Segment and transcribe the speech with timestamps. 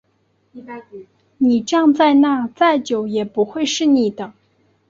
[1.37, 4.33] 你站在那再久也不会是你的